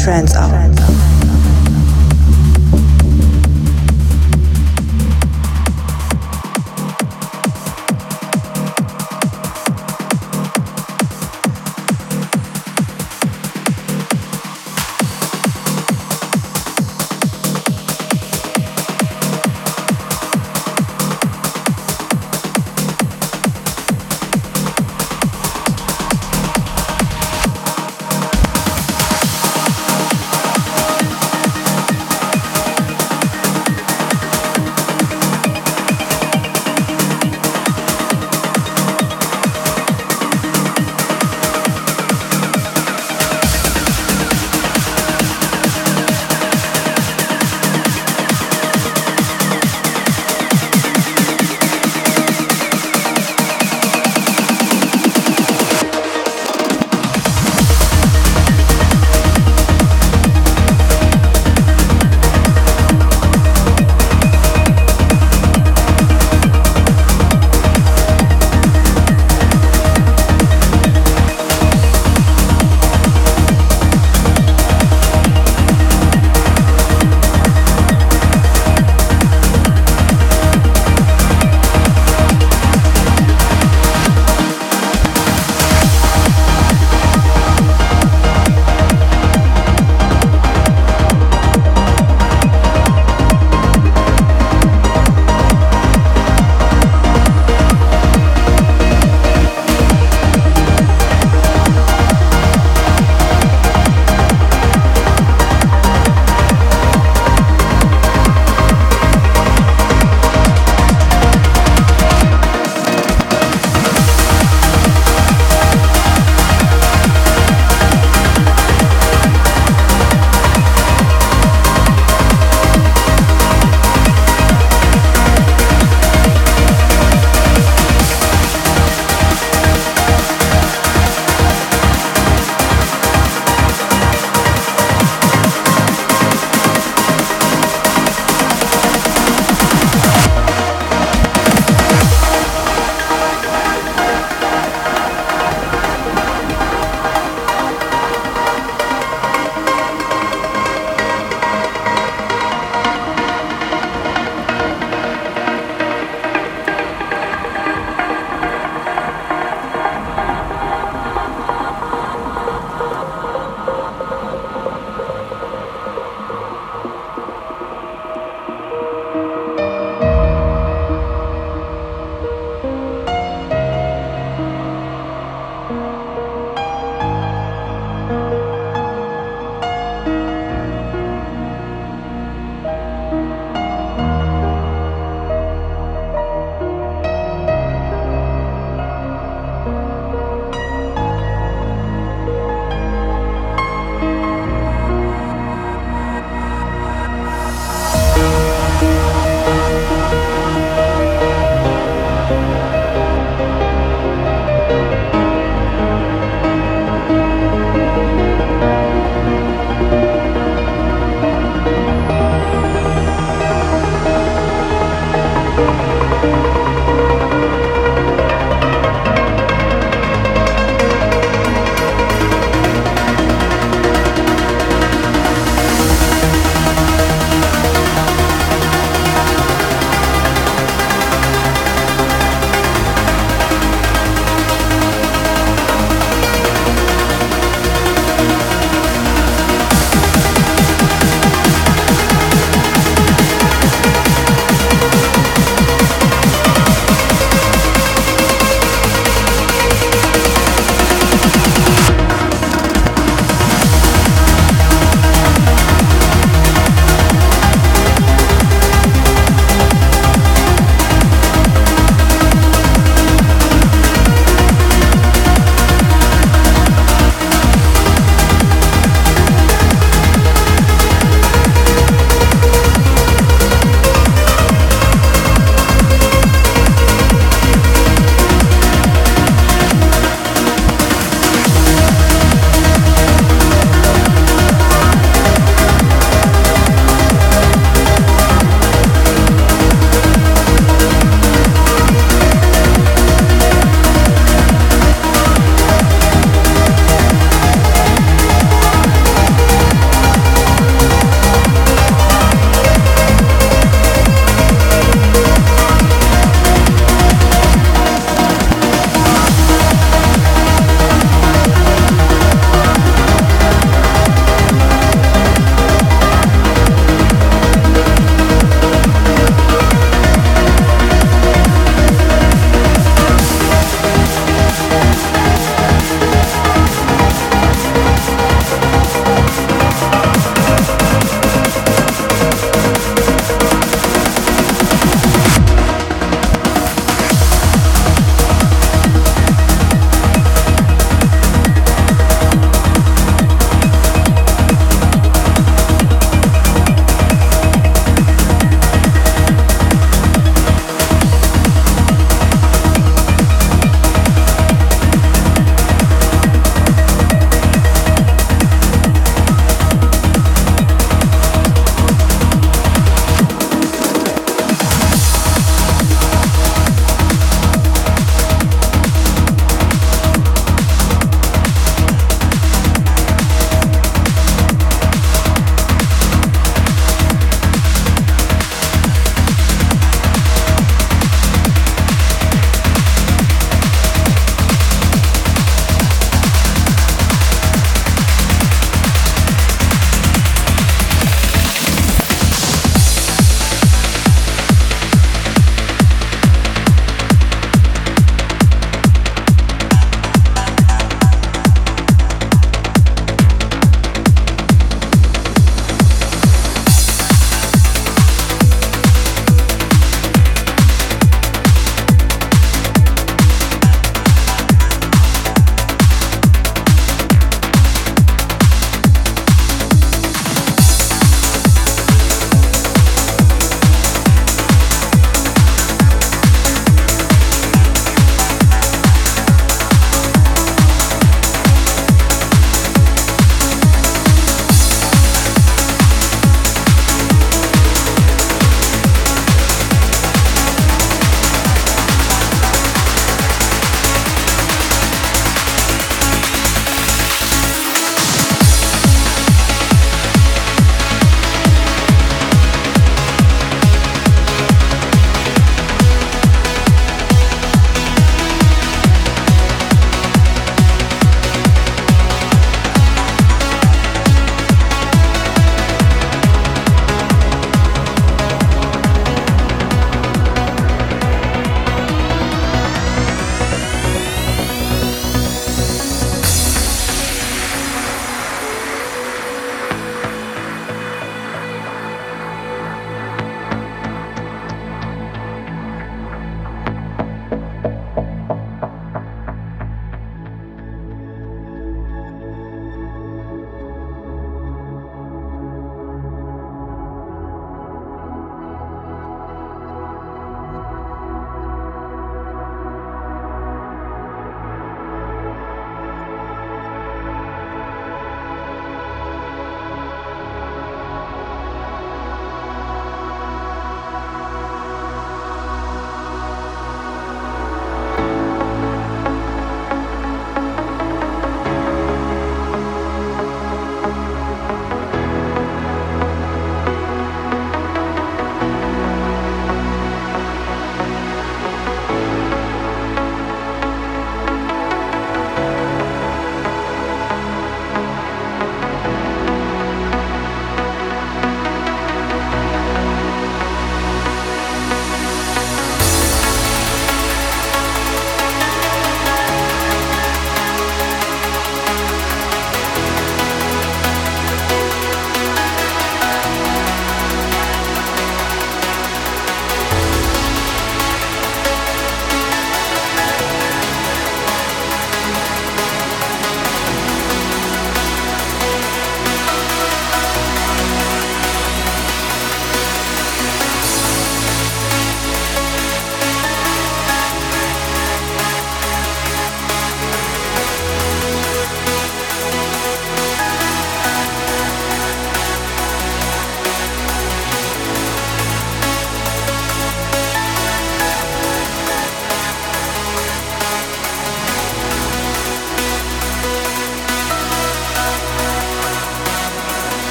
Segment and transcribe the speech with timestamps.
[0.00, 0.79] Uplifting trance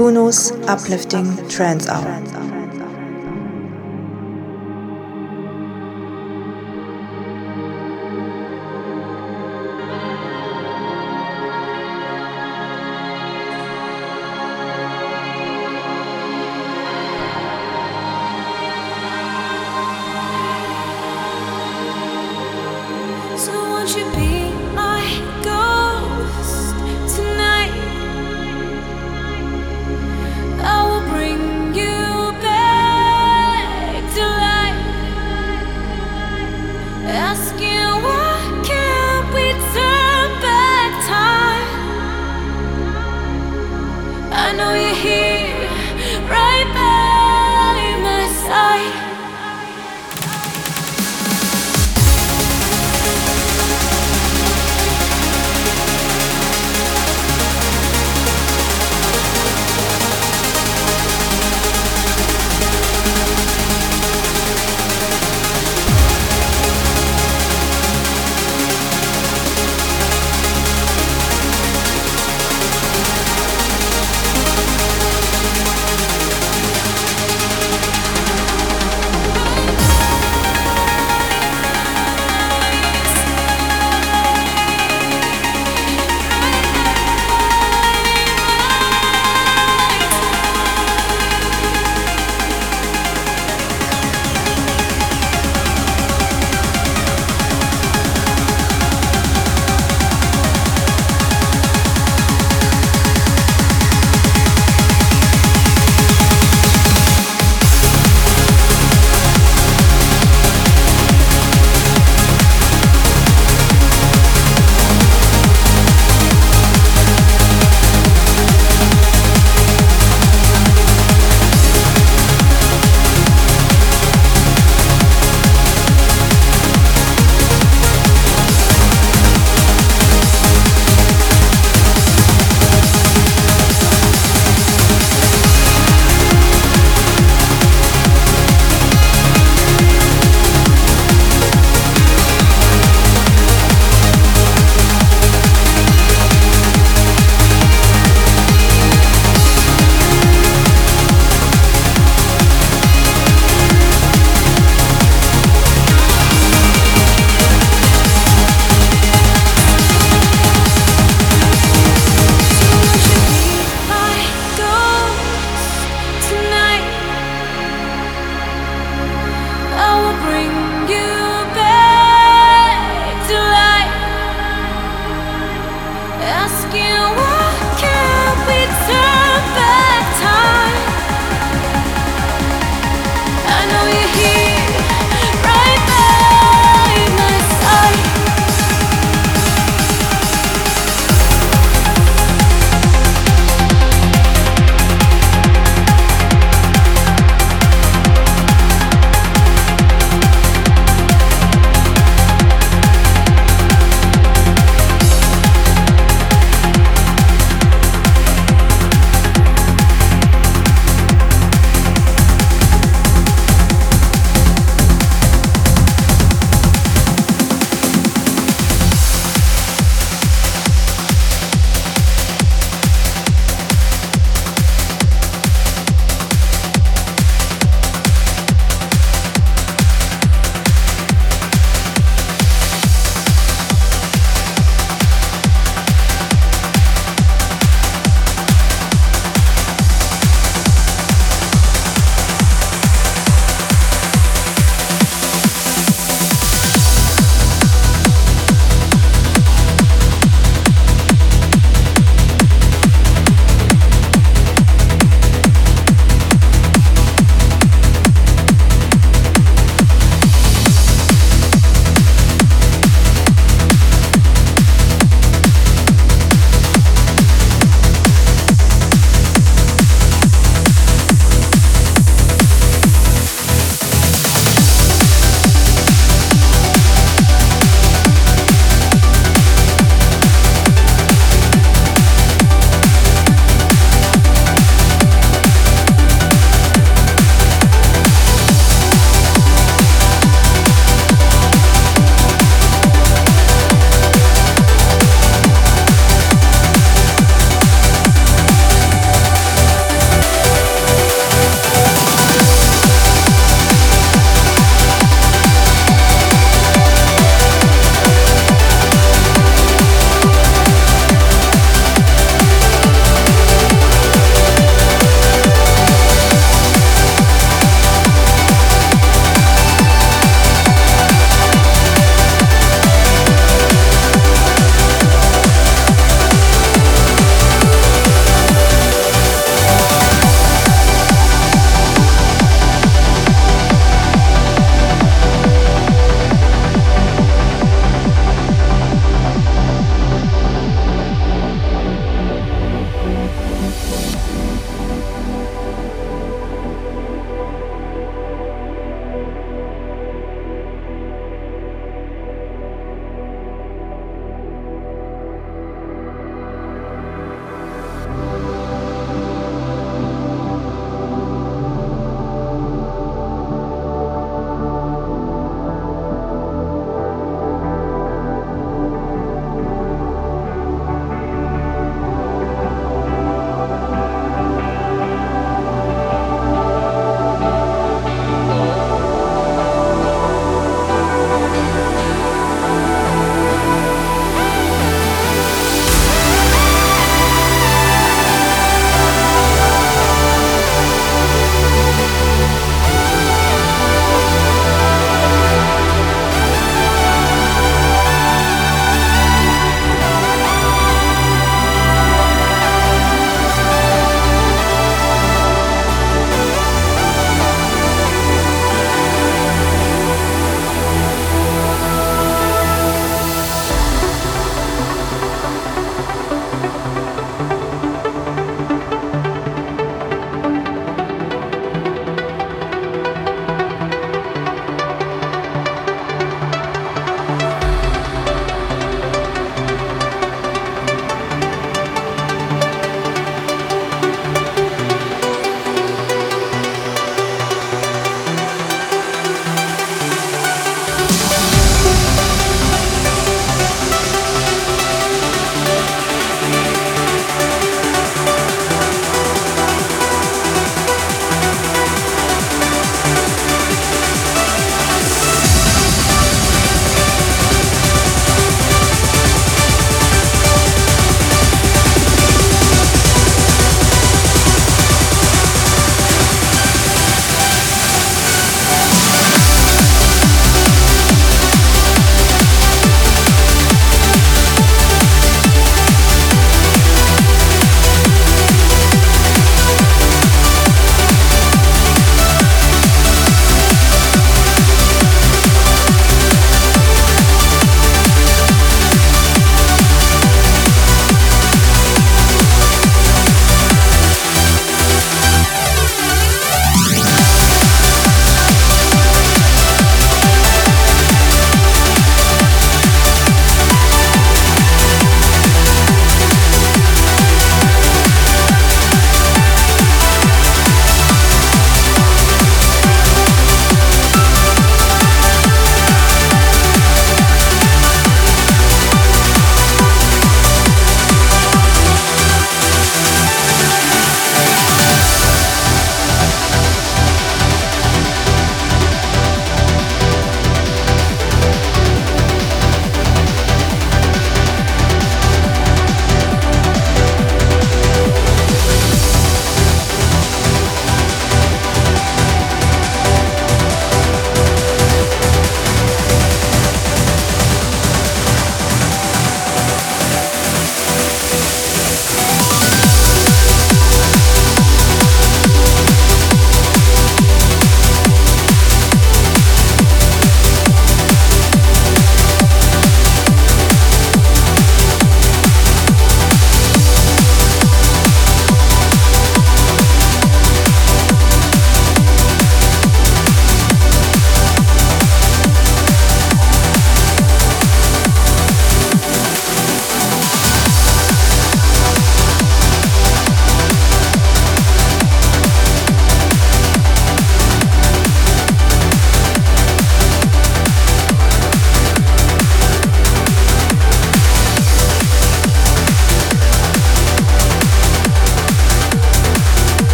[0.00, 2.49] Kuno's Uplifting Trance Hour.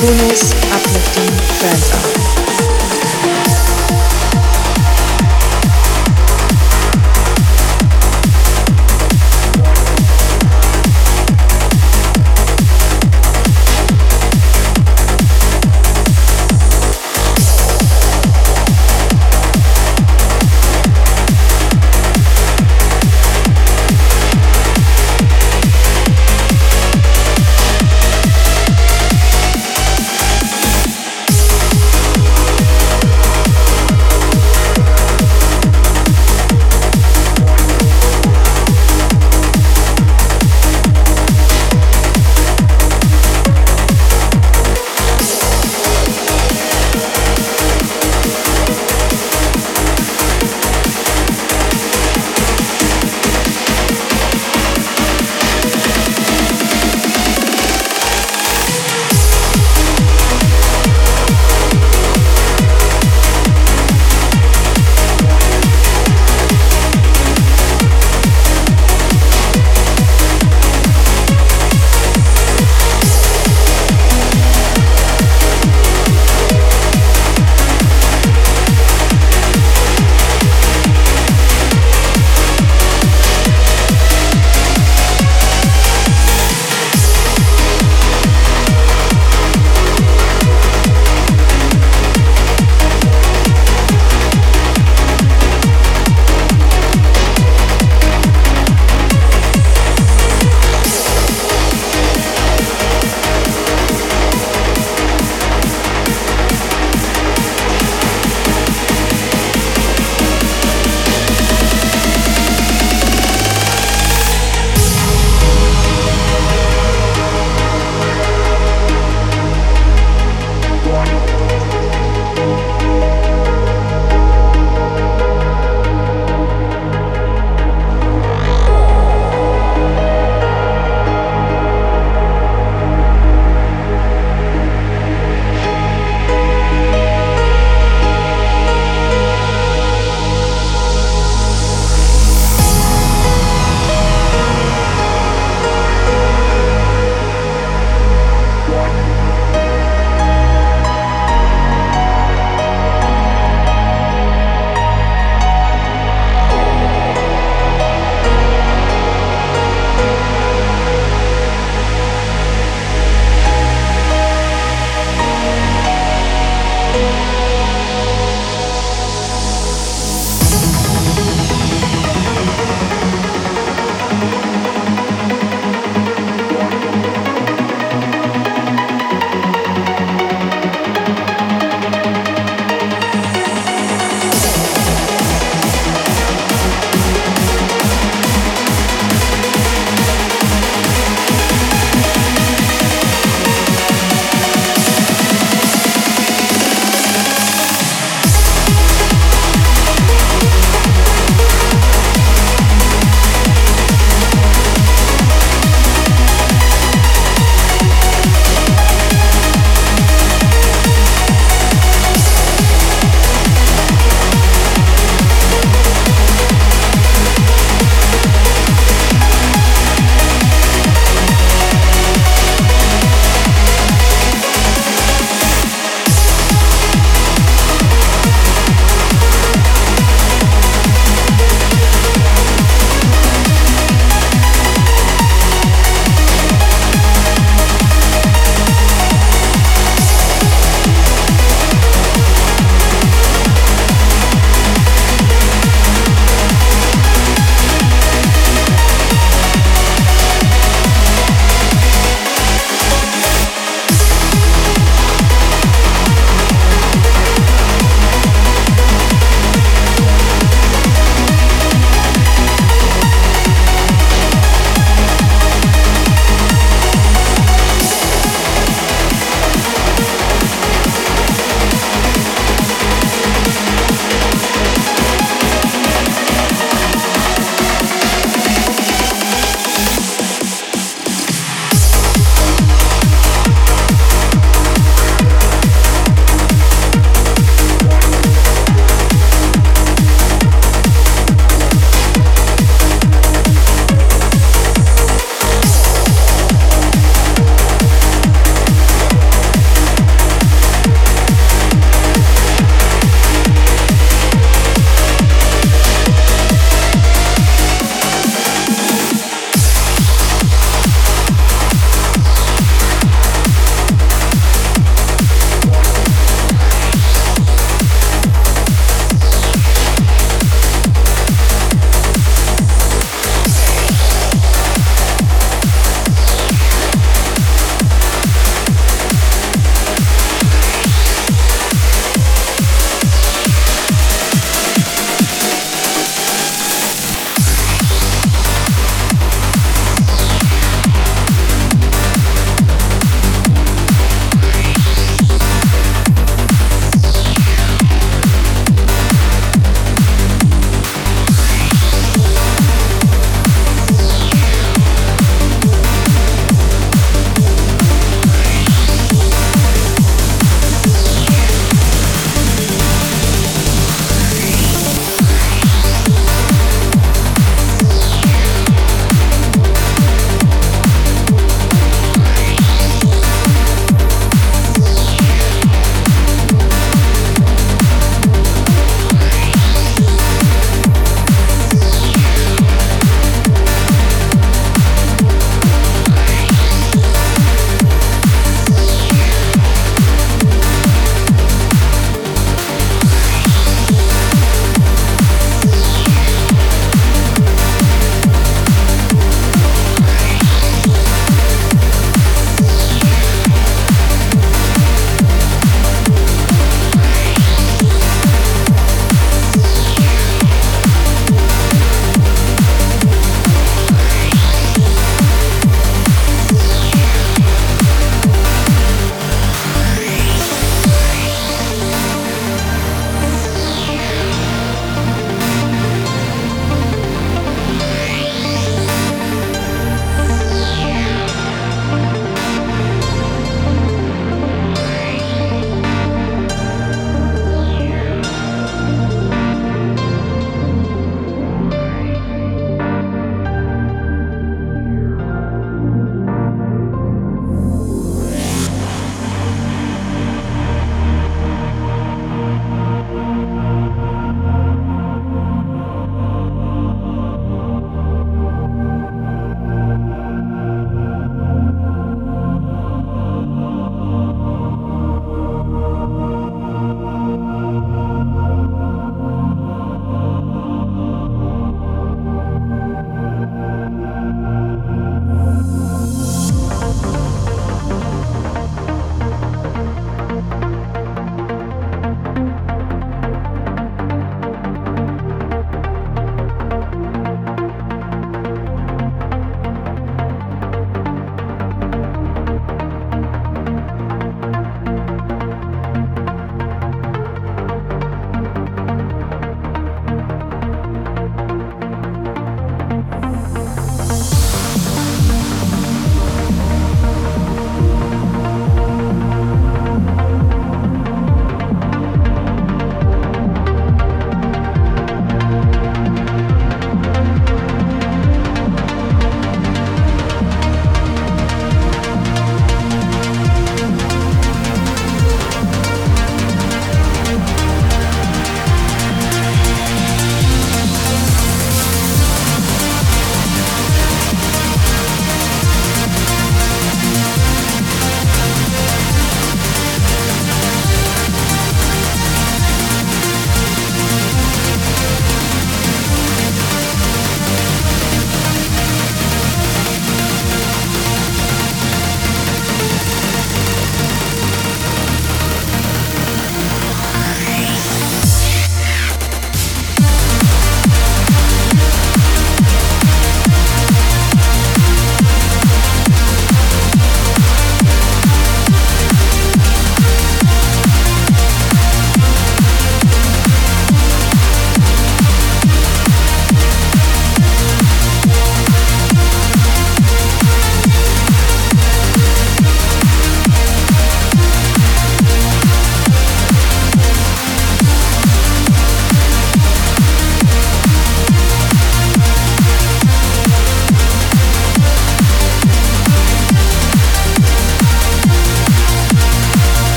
[0.00, 2.09] Bonus Uplifting Trance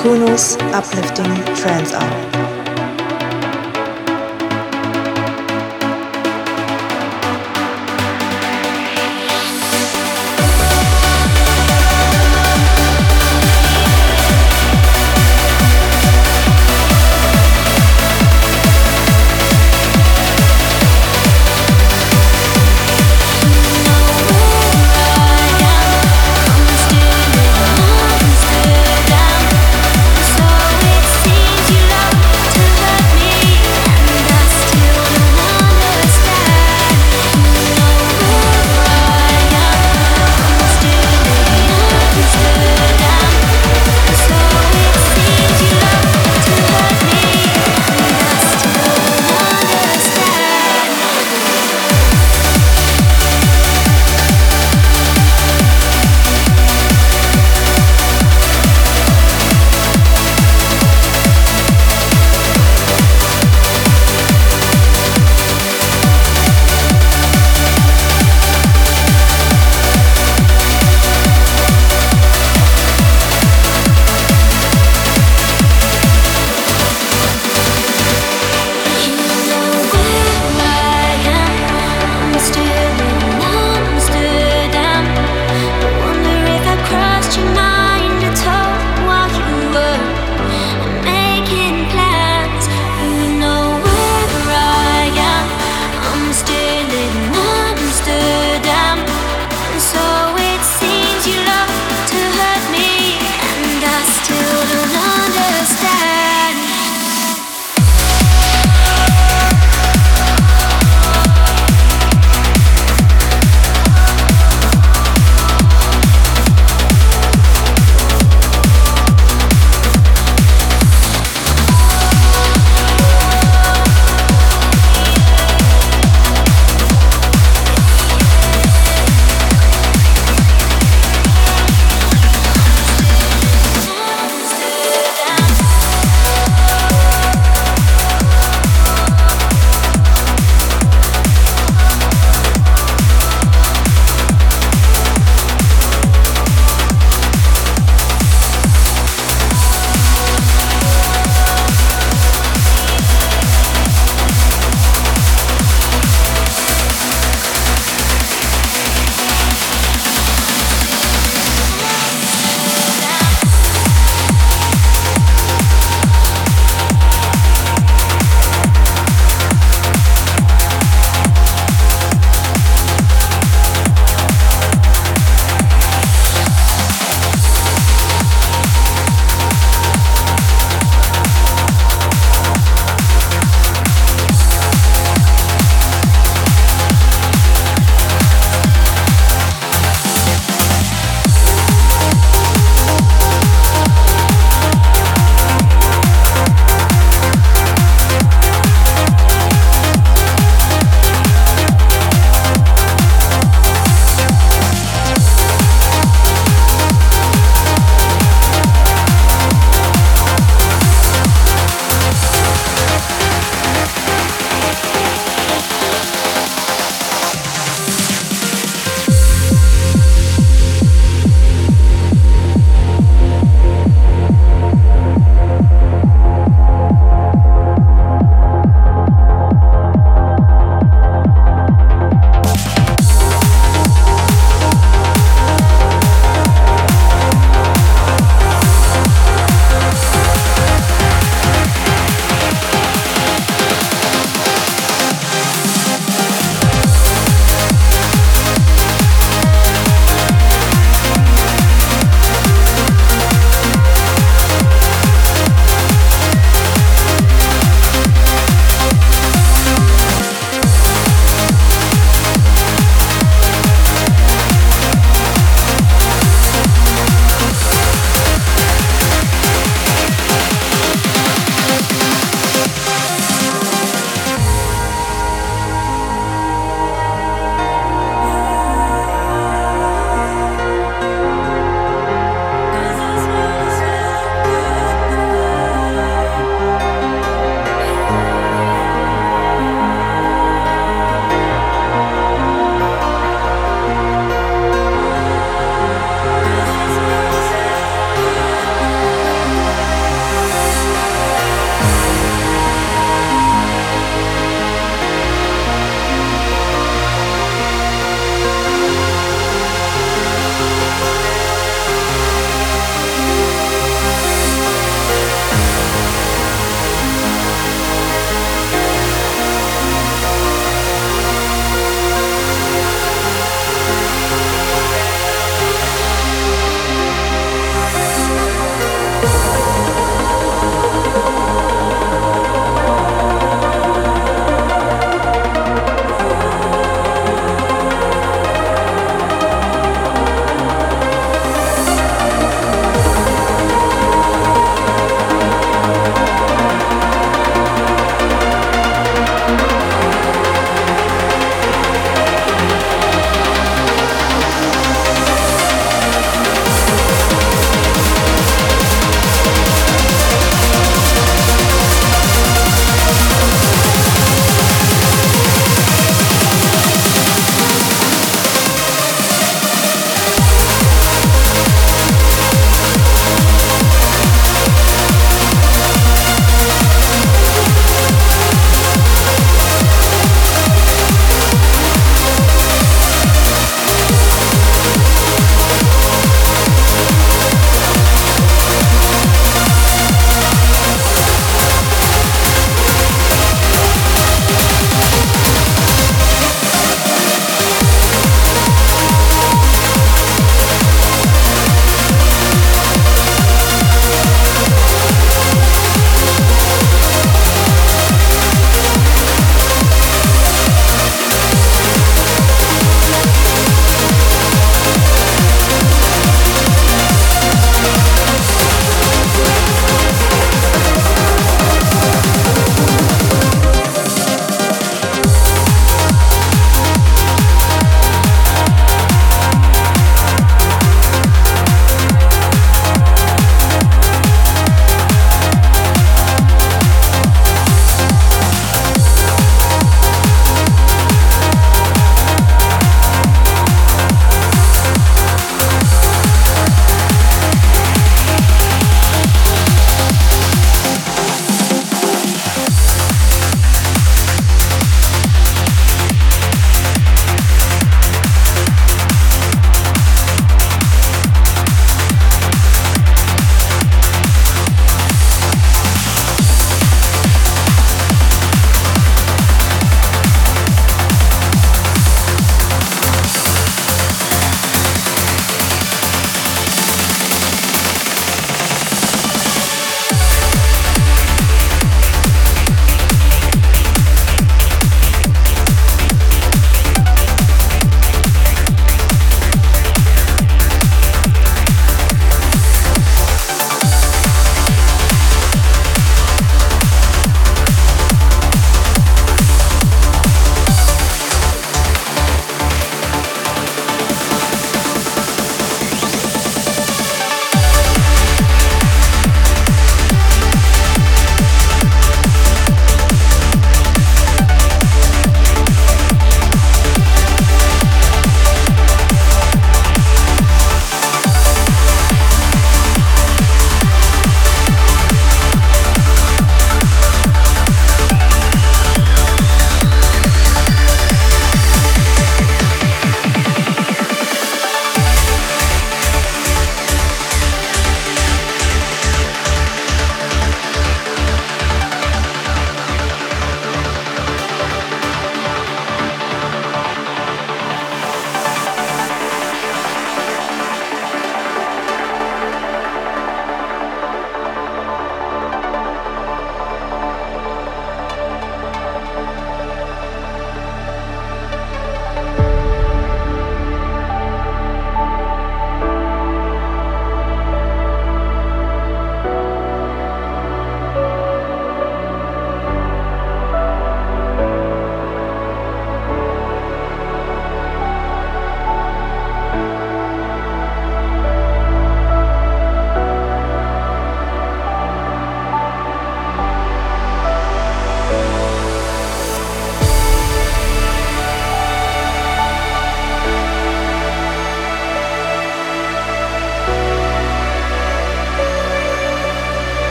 [0.00, 2.49] Kuno's uplifting trance hour.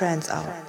[0.00, 0.59] Trance Hour.